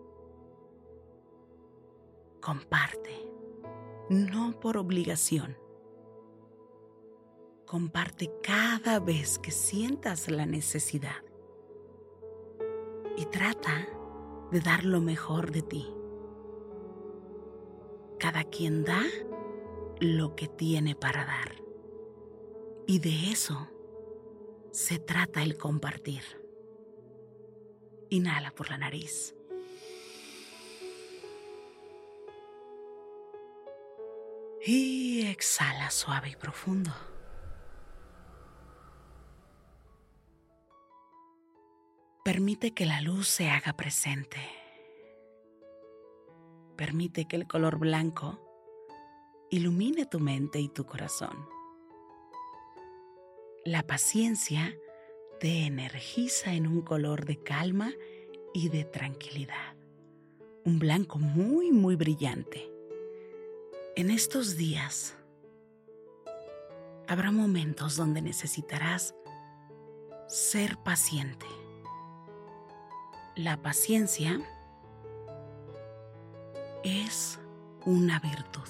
Comparte, 2.41 3.32
no 4.10 4.60
por 4.60 4.76
obligación 4.76 5.56
comparte 7.65 8.30
cada 8.43 9.00
vez 9.00 9.39
que 9.39 9.52
sientas 9.52 10.30
la 10.30 10.45
necesidad. 10.45 11.24
Y 13.15 13.28
trata 13.28 13.88
de 14.52 14.60
dar 14.60 14.84
lo 14.84 15.00
mejor 15.00 15.52
de 15.54 15.62
ti. 15.62 16.00
Cada 18.21 18.43
quien 18.43 18.84
da 18.84 19.01
lo 19.99 20.36
que 20.36 20.47
tiene 20.47 20.93
para 20.93 21.25
dar. 21.25 21.55
Y 22.86 22.99
de 22.99 23.31
eso 23.31 23.67
se 24.69 24.99
trata 24.99 25.41
el 25.41 25.57
compartir. 25.57 26.21
Inhala 28.12 28.51
por 28.51 28.69
la 28.69 28.77
nariz. 28.77 29.34
Y 34.63 35.25
exhala 35.25 35.89
suave 35.89 36.29
y 36.29 36.36
profundo. 36.36 36.91
Permite 42.23 42.75
que 42.75 42.86
la 42.86 43.01
luz 43.01 43.27
se 43.27 43.49
haga 43.49 43.73
presente. 43.73 44.61
Permite 46.81 47.27
que 47.27 47.35
el 47.35 47.47
color 47.47 47.77
blanco 47.77 48.39
ilumine 49.51 50.07
tu 50.07 50.19
mente 50.19 50.59
y 50.59 50.67
tu 50.67 50.87
corazón. 50.87 51.47
La 53.63 53.83
paciencia 53.83 54.75
te 55.39 55.67
energiza 55.67 56.55
en 56.55 56.65
un 56.65 56.81
color 56.81 57.25
de 57.25 57.37
calma 57.37 57.91
y 58.55 58.69
de 58.69 58.83
tranquilidad. 58.83 59.75
Un 60.65 60.79
blanco 60.79 61.19
muy, 61.19 61.71
muy 61.71 61.95
brillante. 61.95 62.73
En 63.95 64.09
estos 64.09 64.57
días 64.57 65.15
habrá 67.07 67.31
momentos 67.31 67.95
donde 67.95 68.23
necesitarás 68.23 69.13
ser 70.27 70.77
paciente 70.77 71.45
la 73.35 73.61
paciencia 73.61 74.41
es 76.83 77.39
una 77.85 78.19
virtud. 78.19 78.67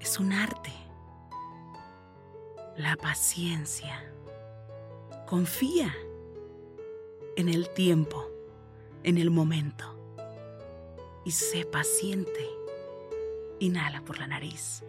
Es 0.00 0.18
un 0.18 0.32
arte. 0.32 0.72
La 2.76 2.96
paciencia. 2.96 4.02
Confía 5.26 5.94
en 7.36 7.48
el 7.48 7.68
tiempo, 7.70 8.28
en 9.02 9.18
el 9.18 9.30
momento. 9.30 9.96
Y 11.24 11.32
sé 11.32 11.64
paciente. 11.64 12.48
Inhala 13.58 14.00
por 14.02 14.18
la 14.18 14.26
nariz. 14.26 14.82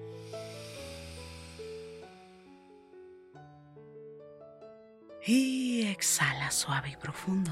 Y 5.25 5.85
exhala 5.87 6.49
suave 6.49 6.91
y 6.91 6.95
profundo. 6.95 7.51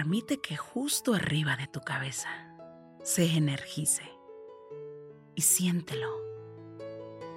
Permite 0.00 0.40
que 0.40 0.56
justo 0.56 1.12
arriba 1.12 1.56
de 1.56 1.66
tu 1.66 1.82
cabeza 1.82 2.30
se 3.02 3.36
energice 3.36 4.10
y 5.34 5.42
siéntelo. 5.42 6.08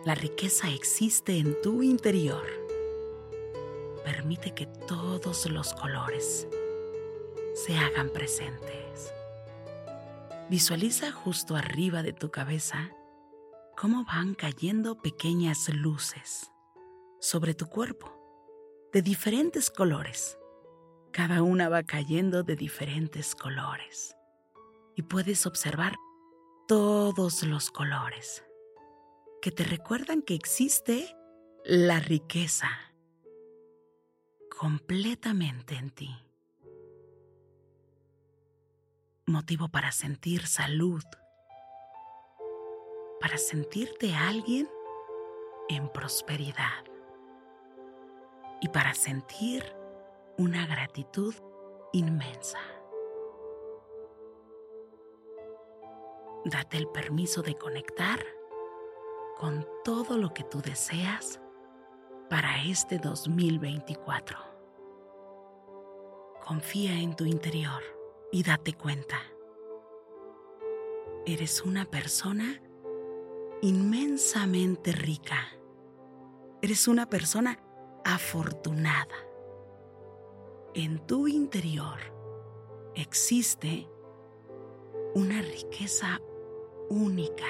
La 0.06 0.16
riqueza 0.16 0.70
existe 0.70 1.40
en 1.40 1.62
tu 1.62 1.84
interior. 1.84 2.46
Permite 4.06 4.54
que 4.54 4.66
todos 4.66 5.46
los 5.52 5.74
colores 5.74 6.48
se 7.54 7.78
hagan 7.78 8.10
presentes. 8.14 9.14
Visualiza 10.50 11.12
justo 11.12 11.58
arriba 11.58 12.02
de 12.02 12.14
tu 12.14 12.32
cabeza 12.32 12.92
cómo 13.76 14.06
van 14.06 14.36
cayendo 14.36 15.02
pequeñas 15.02 15.68
luces 15.68 16.50
sobre 17.20 17.56
tu 17.56 17.68
cuerpo, 17.68 18.10
de 18.94 19.02
diferentes 19.02 19.70
colores. 19.70 20.38
Cada 21.14 21.42
una 21.42 21.70
va 21.70 21.84
cayendo 21.84 22.44
de 22.44 22.58
diferentes 22.58 23.36
colores. 23.36 24.18
Y 24.96 25.04
puedes 25.04 25.46
observar 25.46 25.96
todos 26.68 27.44
los 27.44 27.72
colores 27.72 28.44
que 29.42 29.52
te 29.52 29.64
recuerdan 29.64 30.22
que 30.22 30.36
existe 30.36 31.16
la 31.64 32.00
riqueza 32.00 32.70
completamente 34.60 35.76
en 35.76 35.90
ti. 35.92 36.16
Motivo 39.26 39.70
para 39.70 39.94
sentir 39.94 40.46
salud 40.48 41.04
para 43.24 43.38
sentirte 43.38 44.14
alguien 44.14 44.70
en 45.70 45.88
prosperidad 45.88 46.84
y 48.60 48.68
para 48.68 48.94
sentir 48.94 49.64
una 50.38 50.66
gratitud 50.66 51.36
inmensa. 51.92 52.60
Date 56.46 56.78
el 56.78 56.88
permiso 56.88 57.42
de 57.42 57.56
conectar 57.56 58.20
con 59.38 59.68
todo 59.84 60.18
lo 60.18 60.34
que 60.34 60.44
tú 60.44 60.62
deseas 60.62 61.40
para 62.30 62.64
este 62.64 62.98
2024. 62.98 64.38
Confía 66.44 67.00
en 67.00 67.16
tu 67.16 67.26
interior 67.26 67.82
y 68.32 68.44
date 68.44 68.74
cuenta. 68.74 69.20
Eres 71.26 71.62
una 71.62 71.86
persona 71.86 72.62
inmensamente 73.62 74.92
rica. 74.92 75.38
Eres 76.62 76.88
una 76.88 77.08
persona 77.08 77.60
afortunada. 78.04 79.16
En 80.76 81.06
tu 81.06 81.28
interior 81.28 82.00
existe 82.96 83.88
una 85.14 85.40
riqueza 85.40 86.20
única. 86.90 87.46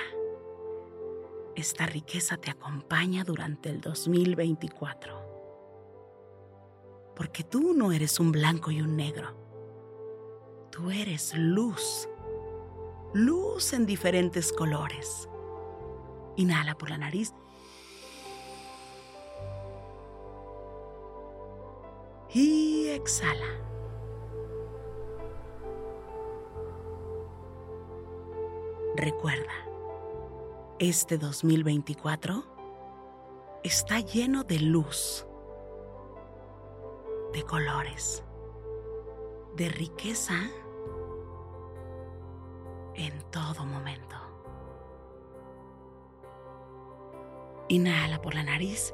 Esta 1.56 1.86
riqueza 1.86 2.36
te 2.36 2.52
acompaña 2.52 3.24
durante 3.24 3.70
el 3.70 3.80
2024. 3.80 5.16
Porque 7.16 7.46
tú 7.46 7.74
no 7.74 7.94
eres 7.94 8.20
un 8.20 8.34
blanco 8.34 8.72
y 8.72 8.82
un 8.82 8.98
negro. 8.98 9.30
Tú 10.70 10.92
eres 10.92 11.34
luz. 11.38 12.10
Luz 13.14 13.72
en 13.72 13.86
diferentes 13.86 14.52
colores. 14.52 15.30
Inhala 16.36 16.76
por 16.76 16.90
la 16.90 16.98
nariz. 16.98 17.34
Y 22.34 22.88
exhala. 22.88 23.46
Recuerda, 28.96 29.54
este 30.80 31.20
2024 31.20 32.44
está 33.64 34.00
lleno 34.00 34.44
de 34.44 34.60
luz, 34.60 35.28
de 37.34 37.44
colores, 37.44 38.24
de 39.56 39.70
riqueza 39.70 40.36
en 42.96 43.22
todo 43.30 43.66
momento. 43.66 44.16
Inhala 47.68 48.22
por 48.22 48.34
la 48.34 48.44
nariz. 48.44 48.94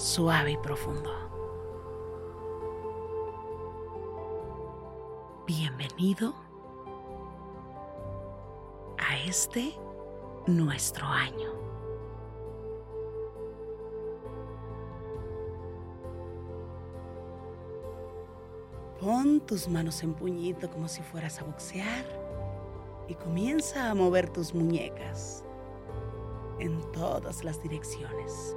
suave 0.00 0.52
y 0.52 0.56
profundo. 0.56 1.10
Bienvenido 5.46 6.34
a 8.96 9.18
este 9.26 9.74
nuestro 10.46 11.04
año. 11.04 11.50
Pon 19.00 19.40
tus 19.40 19.68
manos 19.68 20.02
en 20.02 20.14
puñito 20.14 20.70
como 20.70 20.88
si 20.88 21.02
fueras 21.02 21.40
a 21.40 21.44
boxear 21.44 22.06
y 23.06 23.14
comienza 23.16 23.90
a 23.90 23.94
mover 23.94 24.30
tus 24.30 24.54
muñecas 24.54 25.44
en 26.58 26.80
todas 26.92 27.44
las 27.44 27.62
direcciones. 27.62 28.56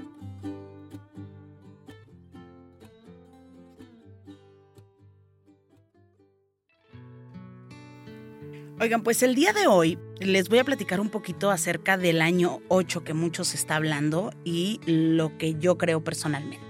Oigan, 8.81 9.03
pues 9.03 9.21
el 9.21 9.35
día 9.35 9.53
de 9.53 9.67
hoy 9.67 9.99
les 10.19 10.49
voy 10.49 10.57
a 10.57 10.63
platicar 10.63 10.99
un 10.99 11.09
poquito 11.09 11.51
acerca 11.51 11.99
del 11.99 12.19
año 12.19 12.61
8 12.67 13.03
que 13.03 13.13
muchos 13.13 13.53
está 13.53 13.75
hablando 13.75 14.33
y 14.43 14.79
lo 14.87 15.37
que 15.37 15.53
yo 15.53 15.77
creo 15.77 16.03
personalmente. 16.03 16.65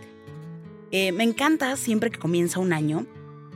Eh, 0.91 1.13
me 1.13 1.23
encanta 1.23 1.77
siempre 1.77 2.11
que 2.11 2.19
comienza 2.19 2.59
un 2.59 2.73
año 2.73 3.07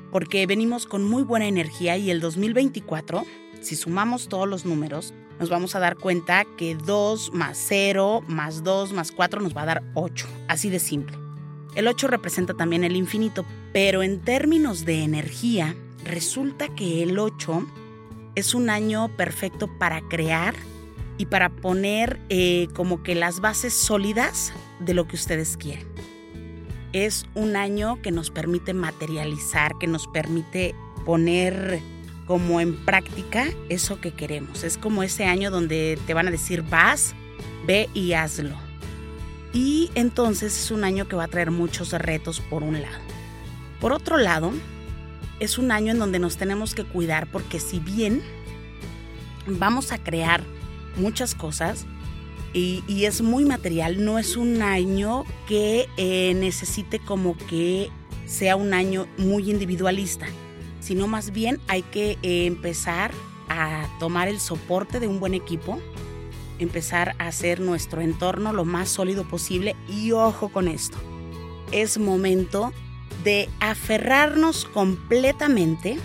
porque 0.10 0.48
venimos 0.48 0.86
con 0.86 1.04
muy 1.04 1.24
buena 1.24 1.48
energía 1.48 1.98
y 1.98 2.10
el 2.10 2.22
2024, 2.22 3.26
si 3.60 3.76
sumamos 3.76 4.30
todos 4.30 4.48
los 4.48 4.64
números, 4.64 5.14
nos 5.38 5.50
vamos 5.50 5.76
a 5.76 5.80
dar 5.80 5.98
cuenta 5.98 6.46
que 6.58 6.76
2 6.76 7.34
más 7.34 7.62
0 7.68 8.24
más 8.26 8.64
2 8.64 8.94
más 8.94 9.12
4 9.12 9.42
nos 9.42 9.54
va 9.54 9.64
a 9.64 9.66
dar 9.66 9.84
8, 9.96 10.28
así 10.48 10.70
de 10.70 10.80
simple. 10.80 11.18
El 11.76 11.90
8 11.90 12.08
representa 12.08 12.54
también 12.54 12.86
el 12.86 12.96
infinito, 12.96 13.44
pero 13.74 14.02
en 14.02 14.22
términos 14.22 14.86
de 14.86 15.04
energía, 15.04 15.76
resulta 16.06 16.74
que 16.74 17.04
el 17.04 17.20
8 17.20 17.68
es 18.36 18.54
un 18.54 18.70
año 18.70 19.10
perfecto 19.16 19.68
para 19.80 20.02
crear 20.02 20.56
y 21.18 21.26
para 21.28 21.50
poner 21.50 22.20
eh, 22.30 22.68
como 22.76 23.02
que 23.04 23.16
las 23.16 23.40
bases 23.40 23.74
sólidas 23.74 24.54
de 24.80 24.94
lo 24.94 25.08
que 25.08 25.16
ustedes 25.16 25.58
quieren. 25.58 25.88
Es 26.92 27.26
un 27.34 27.56
año 27.56 28.02
que 28.02 28.12
nos 28.12 28.32
permite 28.32 28.74
materializar, 28.74 29.78
que 29.80 29.88
nos 29.88 30.08
permite 30.08 30.76
poner 31.06 31.80
como 32.26 32.60
en 32.60 32.76
práctica 32.86 33.48
eso 33.70 34.02
que 34.02 34.12
queremos. 34.12 34.64
Es 34.64 34.78
como 34.78 35.04
ese 35.04 35.26
año 35.26 35.52
donde 35.52 36.00
te 36.08 36.14
van 36.14 36.28
a 36.28 36.32
decir 36.32 36.64
vas, 36.64 37.14
ve 37.66 37.90
y 37.94 38.14
hazlo. 38.14 38.56
Y 39.54 39.90
entonces 39.96 40.58
es 40.58 40.72
un 40.72 40.84
año 40.84 41.08
que 41.08 41.16
va 41.16 41.26
a 41.26 41.30
traer 41.30 41.52
muchos 41.52 41.92
retos 41.94 42.42
por 42.42 42.64
un 42.64 42.82
lado. 42.82 43.00
Por 43.80 43.94
otro 43.94 44.18
lado, 44.18 44.52
es 45.40 45.58
un 45.58 45.72
año 45.72 45.92
en 45.92 46.00
donde 46.00 46.20
nos 46.20 46.38
tenemos 46.38 46.76
que 46.76 46.84
cuidar 46.84 47.28
porque 47.32 47.60
si 47.60 47.80
bien 47.80 48.22
vamos 49.48 49.92
a 49.92 49.98
crear 49.98 50.44
muchas 50.98 51.36
cosas 51.36 51.86
y, 52.54 53.04
es 53.04 53.22
muy 53.22 53.44
material, 53.44 54.06
no 54.06 54.18
es 54.18 54.38
un 54.38 54.62
año 54.62 55.26
que 55.46 55.90
eh, 55.98 56.34
necesite 56.36 57.00
como 57.00 57.36
que 57.36 57.90
sea 58.26 58.56
un 58.56 58.74
año 58.74 59.08
muy 59.18 59.52
individualista, 59.52 60.26
sino 60.80 61.06
más 61.06 61.32
bien 61.32 61.60
hay 61.68 61.82
que 61.82 62.18
eh, 62.24 62.46
empezar 62.46 63.12
a 63.50 63.90
tomar 64.00 64.30
el 64.30 64.40
soporte 64.40 65.02
de 65.02 65.08
un 65.10 65.20
buen 65.20 65.34
equipo, 65.34 65.82
empezar 66.58 67.14
a 67.20 67.28
hacer 67.28 67.60
nuestro 67.60 68.00
entorno 68.00 68.54
lo 68.54 68.64
más 68.64 68.88
sólido 68.88 69.28
posible 69.28 69.76
y 69.90 70.14
ojo 70.14 70.48
con 70.48 70.70
esto, 70.70 70.98
es 71.74 71.98
momento 71.98 72.72
de 73.24 73.50
aferrarnos 73.60 74.66
completamente 74.66 75.98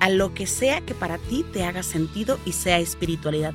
a 0.00 0.08
lo 0.10 0.34
que 0.34 0.46
sea 0.46 0.80
que 0.80 0.94
para 0.94 1.18
ti 1.18 1.44
te 1.52 1.64
haga 1.64 1.82
sentido 1.82 2.38
y 2.44 2.52
sea 2.52 2.78
espiritualidad. 2.78 3.54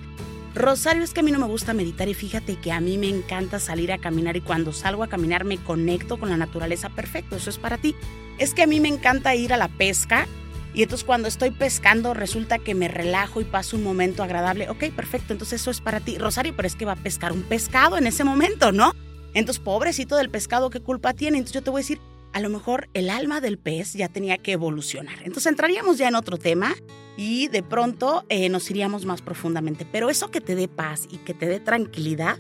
Rosario, 0.56 1.04
es 1.04 1.14
que 1.14 1.20
a 1.20 1.24
mí 1.24 1.32
no 1.32 1.40
me 1.40 1.46
gusta 1.46 1.74
meditar 1.74 2.10
y 2.10 2.14
fíjate 2.14 2.56
que 2.56 2.72
a 2.72 2.80
mí 2.80 2.98
me 2.98 3.08
encanta 3.08 3.60
salir 3.60 3.92
a 3.92 4.00
caminar 4.00 4.36
y 4.36 4.42
cuando 4.42 4.74
salgo 4.74 5.04
a 5.04 5.08
caminar 5.08 5.46
me 5.46 5.58
conecto 5.58 6.20
con 6.20 6.30
la 6.30 6.38
naturaleza. 6.38 6.90
Perfecto, 6.90 7.36
eso 7.36 7.50
es 7.50 7.58
para 7.58 7.78
ti. 7.78 7.96
Es 8.40 8.54
que 8.54 8.64
a 8.64 8.68
mí 8.68 8.80
me 8.80 8.88
encanta 8.88 9.36
ir 9.36 9.54
a 9.54 9.58
la 9.58 9.68
pesca 9.68 10.28
y 10.74 10.84
entonces 10.84 11.06
cuando 11.06 11.28
estoy 11.28 11.52
pescando 11.52 12.14
resulta 12.14 12.58
que 12.58 12.74
me 12.74 12.88
relajo 12.88 13.42
y 13.42 13.44
paso 13.44 13.78
un 13.78 13.84
momento 13.84 14.24
agradable. 14.24 14.70
Ok, 14.70 14.86
perfecto, 14.96 15.34
entonces 15.34 15.62
eso 15.62 15.72
es 15.72 15.82
para 15.82 16.00
ti. 16.00 16.18
Rosario, 16.18 16.54
pero 16.56 16.68
es 16.68 16.76
que 16.76 16.86
va 16.86 16.94
a 16.94 16.96
pescar 16.96 17.32
un 17.32 17.44
pescado 17.44 17.98
en 17.98 18.08
ese 18.08 18.24
momento, 18.24 18.72
¿no? 18.72 18.94
Entonces, 19.34 19.62
pobrecito 19.64 20.16
del 20.16 20.30
pescado, 20.30 20.70
¿qué 20.70 20.80
culpa 20.80 21.14
tiene? 21.14 21.38
Entonces 21.38 21.54
yo 21.54 21.64
te 21.64 21.70
voy 21.70 21.80
a 21.80 21.84
decir, 21.84 22.02
a 22.34 22.40
lo 22.40 22.50
mejor 22.50 22.90
el 22.94 23.10
alma 23.10 23.42
del 23.42 23.58
pez 23.58 23.94
ya 23.94 24.08
tenía 24.08 24.38
que 24.38 24.54
evolucionar. 24.54 25.18
Entonces 25.20 25.48
entraríamos 25.48 25.98
ya 25.98 26.08
en 26.08 26.16
otro 26.16 26.38
tema 26.38 26.76
y 27.18 27.48
de 27.48 27.64
pronto 27.64 28.24
eh, 28.30 28.50
nos 28.50 28.70
iríamos 28.70 29.06
más 29.06 29.22
profundamente. 29.22 29.86
Pero 29.92 30.10
eso 30.10 30.30
que 30.32 30.42
te 30.42 30.56
dé 30.56 30.68
paz 30.68 31.08
y 31.10 31.18
que 31.18 31.34
te 31.34 31.48
dé 31.48 31.60
tranquilidad, 31.60 32.40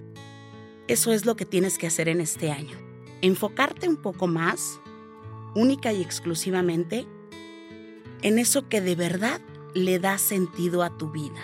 eso 0.88 1.12
es 1.12 1.26
lo 1.26 1.36
que 1.36 1.46
tienes 1.46 1.78
que 1.78 1.88
hacer 1.88 2.08
en 2.10 2.22
este 2.22 2.52
año. 2.52 2.78
Enfocarte 3.22 3.90
un 3.90 3.98
poco 3.98 4.28
más, 4.28 4.80
única 5.56 5.92
y 5.92 6.02
exclusivamente, 6.02 7.08
en 8.22 8.40
eso 8.40 8.68
que 8.68 8.82
de 8.82 8.96
verdad 8.96 9.42
le 9.74 10.00
da 10.00 10.18
sentido 10.18 10.84
a 10.84 10.98
tu 10.98 11.12
vida. 11.12 11.40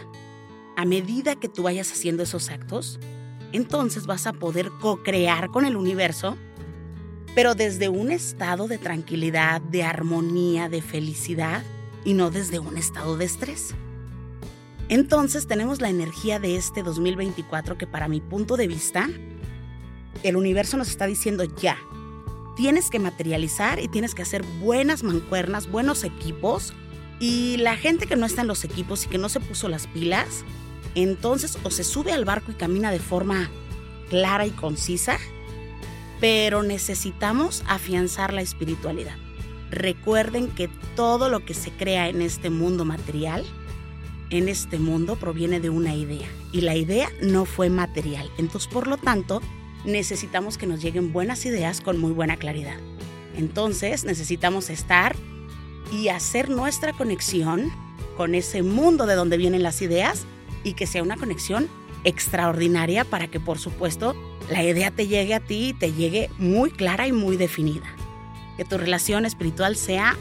A 0.78 0.86
medida 0.86 1.36
que 1.36 1.50
tú 1.50 1.64
vayas 1.64 1.92
haciendo 1.92 2.24
esos 2.24 2.50
actos, 2.50 3.00
entonces 3.52 4.06
vas 4.06 4.28
a 4.28 4.34
poder 4.34 4.72
co-crear 4.82 5.50
con 5.50 5.66
el 5.66 5.78
universo, 5.78 6.38
pero 7.36 7.54
desde 7.54 7.90
un 7.90 8.12
estado 8.12 8.68
de 8.68 8.78
tranquilidad, 8.78 9.62
de 9.62 9.84
armonía, 9.84 10.70
de 10.70 10.82
felicidad 10.82 11.64
y 12.06 12.14
no 12.14 12.32
desde 12.32 12.60
un 12.60 12.78
estado 12.78 13.18
de 13.18 13.26
estrés. 13.26 13.76
Entonces 14.88 15.46
tenemos 15.46 15.82
la 15.82 15.90
energía 15.90 16.40
de 16.40 16.56
este 16.56 16.82
2024 16.82 17.78
que 17.78 17.88
para 17.88 18.08
mi 18.08 18.22
punto 18.22 18.56
de 18.56 18.68
vista, 18.68 19.10
el 20.24 20.38
universo 20.38 20.78
nos 20.78 20.90
está 20.90 21.08
diciendo 21.08 21.44
ya, 21.44 21.78
tienes 22.56 22.90
que 22.90 23.00
materializar 23.00 23.80
y 23.80 23.90
tienes 23.90 24.16
que 24.16 24.22
hacer 24.22 24.44
buenas 24.62 25.04
mancuernas, 25.04 25.70
buenos 25.70 26.04
equipos. 26.04 26.74
Y 27.20 27.58
la 27.58 27.76
gente 27.76 28.08
que 28.08 28.16
no 28.16 28.26
está 28.26 28.42
en 28.42 28.48
los 28.48 28.64
equipos 28.64 29.06
y 29.06 29.10
que 29.10 29.18
no 29.18 29.30
se 29.30 29.40
puso 29.40 29.70
las 29.70 29.88
pilas, 29.88 30.44
entonces 30.96 31.58
o 31.64 31.72
se 31.72 31.84
sube 31.84 32.12
al 32.12 32.26
barco 32.26 32.52
y 32.52 32.56
camina 32.56 32.92
de 32.92 33.00
forma 33.00 33.50
clara 34.10 34.46
y 34.46 34.52
concisa, 34.52 35.18
pero 36.20 36.64
necesitamos 36.64 37.64
afianzar 37.68 38.34
la 38.34 38.42
espiritualidad. 38.42 39.16
Recuerden 39.72 40.48
que 40.50 40.70
todo 40.96 41.30
lo 41.30 41.44
que 41.44 41.54
se 41.54 41.72
crea 41.72 42.08
en 42.08 42.22
este 42.22 42.50
mundo 42.50 42.86
material, 42.86 43.44
en 44.30 44.48
este 44.48 44.80
mundo 44.80 45.16
proviene 45.18 45.60
de 45.60 45.70
una 45.70 45.94
idea 45.94 46.28
y 46.52 46.62
la 46.62 46.76
idea 46.76 47.10
no 47.22 47.46
fue 47.46 47.70
material. 47.70 48.30
Entonces, 48.38 48.72
por 48.72 48.88
lo 48.88 48.98
tanto, 48.98 49.42
necesitamos 49.86 50.58
que 50.58 50.68
nos 50.68 50.82
lleguen 50.82 51.14
buenas 51.14 51.46
ideas 51.46 51.82
con 51.82 52.00
muy 52.00 52.12
buena 52.12 52.38
claridad. 52.38 52.78
Entonces, 53.38 54.06
necesitamos 54.06 54.70
estar 54.70 55.16
y 55.92 56.08
hacer 56.08 56.50
nuestra 56.50 56.94
conexión 56.94 57.72
con 58.18 58.34
ese 58.34 58.64
mundo 58.64 59.06
de 59.06 59.16
donde 59.16 59.38
vienen 59.38 59.64
las 59.64 59.82
ideas 59.82 60.26
y 60.64 60.74
que 60.74 60.88
sea 60.88 61.04
una 61.04 61.18
conexión 61.18 61.68
extraordinaria 62.06 63.04
para 63.04 63.28
que 63.28 63.40
por 63.40 63.60
supuesto 63.60 64.16
la 64.50 64.64
idea 64.64 64.92
te 64.92 65.08
llegue 65.08 65.34
a 65.34 65.40
ti 65.40 65.70
y 65.70 65.74
te 65.74 65.92
llegue 65.92 66.30
muy 66.38 66.72
clara 66.72 67.08
y 67.08 67.12
muy 67.12 67.36
definida. 67.36 67.86
Que 68.58 68.64
tu 68.64 68.78
relación 68.78 69.26
espiritual 69.26 69.76
sea 69.76 70.16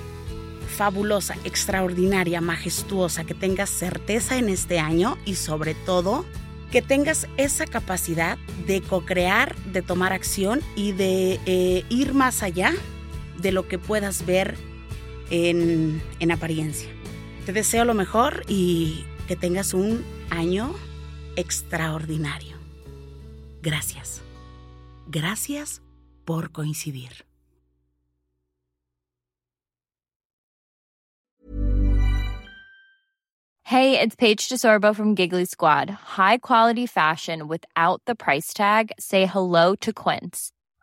fabulosa, 0.77 1.37
extraordinaria, 1.45 2.41
majestuosa, 2.41 3.25
que 3.25 3.35
tengas 3.35 3.71
certeza 3.71 4.39
en 4.39 4.49
este 4.49 4.81
año 4.81 5.17
y 5.25 5.37
sobre 5.37 5.75
todo 5.75 6.25
que 6.73 6.83
tengas 6.83 7.29
esa 7.37 7.67
capacidad 7.67 8.37
de 8.67 8.81
co-crear, 8.81 9.55
de 9.67 9.83
tomar 9.83 10.13
acción 10.13 10.61
y 10.75 10.91
de 10.91 11.39
eh, 11.47 11.85
ir 11.89 12.15
más 12.15 12.43
allá 12.43 12.75
de 13.41 13.53
lo 13.53 13.69
que 13.69 13.79
puedas 13.79 14.27
ver 14.27 14.57
en, 15.31 16.03
en 16.19 16.33
apariencia. 16.33 16.89
Te 17.47 17.53
deseo 17.53 17.85
lo 17.85 17.95
mejor 17.95 18.43
y 18.49 19.05
que 19.29 19.37
tengas 19.37 19.75
un 19.75 20.03
año 20.31 20.75
extraordinario. 21.37 22.57
Gracias. 23.63 24.23
Gracias 25.09 25.83
por 26.25 26.53
coincidir. 26.53 27.25
Hey, 33.67 33.99
it's 33.99 34.15
Paige 34.15 34.49
DeSorbo 34.49 34.95
from 34.95 35.15
Giggly 35.15 35.47
Squad. 35.47 35.89
High 35.91 36.39
quality 36.39 36.87
fashion 36.87 37.49
without 37.49 38.03
the 38.07 38.15
price 38.15 38.53
tag. 38.53 38.93
Say 39.01 39.27
hello 39.27 39.75
to 39.77 39.93
Quince. 39.93 40.54